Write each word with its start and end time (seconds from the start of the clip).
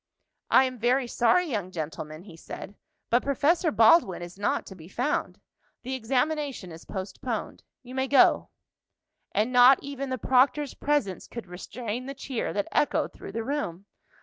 "I 0.49 0.63
am 0.63 0.79
very 0.79 1.05
sorry, 1.05 1.45
young 1.45 1.69
gentlemen," 1.69 2.23
he 2.23 2.35
said, 2.35 2.73
"but 3.11 3.21
Professor 3.21 3.69
Baldwin 3.69 4.23
is 4.23 4.35
not 4.35 4.65
to 4.65 4.75
be 4.75 4.87
found. 4.87 5.39
The 5.83 5.93
examination 5.93 6.71
is 6.71 6.85
postponed. 6.85 7.61
You 7.83 7.93
may 7.93 8.07
go." 8.07 8.49
And 9.31 9.51
not 9.53 9.77
even 9.83 10.09
the 10.09 10.17
proctor's 10.17 10.73
presence 10.73 11.27
could 11.27 11.45
restrain 11.45 12.07
the 12.07 12.15
cheer 12.15 12.51
that 12.51 12.67
echoed 12.71 13.13
through 13.13 13.33
the 13.33 13.43
room. 13.43 13.85